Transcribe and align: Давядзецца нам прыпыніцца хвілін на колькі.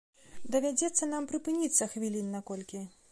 Давядзецца 0.55 1.09
нам 1.11 1.27
прыпыніцца 1.33 1.91
хвілін 1.95 2.35
на 2.37 2.45
колькі. 2.51 2.83